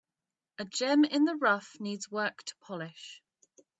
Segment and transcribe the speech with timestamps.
[0.57, 3.21] A gem in the rough needs work to polish.